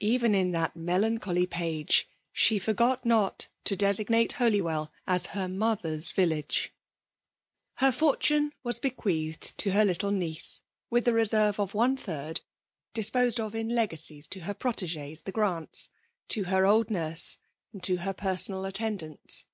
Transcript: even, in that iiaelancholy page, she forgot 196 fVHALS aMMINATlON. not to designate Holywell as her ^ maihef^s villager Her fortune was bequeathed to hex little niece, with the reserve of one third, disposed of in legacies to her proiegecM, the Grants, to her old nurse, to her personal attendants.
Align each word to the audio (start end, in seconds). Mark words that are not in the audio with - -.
even, 0.00 0.34
in 0.34 0.52
that 0.52 0.72
iiaelancholy 0.74 1.50
page, 1.50 2.08
she 2.32 2.58
forgot 2.58 3.04
196 3.04 3.04
fVHALS 3.04 3.10
aMMINATlON. 3.12 3.22
not 3.22 3.48
to 3.64 3.76
designate 3.76 4.32
Holywell 4.32 4.92
as 5.06 5.26
her 5.26 5.48
^ 5.48 5.54
maihef^s 5.54 6.14
villager 6.14 6.70
Her 7.74 7.92
fortune 7.92 8.54
was 8.62 8.78
bequeathed 8.78 9.58
to 9.58 9.72
hex 9.72 9.86
little 9.86 10.10
niece, 10.12 10.62
with 10.88 11.04
the 11.04 11.12
reserve 11.12 11.60
of 11.60 11.74
one 11.74 11.94
third, 11.98 12.40
disposed 12.94 13.38
of 13.38 13.54
in 13.54 13.68
legacies 13.68 14.26
to 14.28 14.40
her 14.48 14.54
proiegecM, 14.54 15.22
the 15.24 15.32
Grants, 15.32 15.90
to 16.28 16.44
her 16.44 16.64
old 16.64 16.88
nurse, 16.88 17.36
to 17.82 17.98
her 17.98 18.14
personal 18.14 18.64
attendants. 18.64 19.44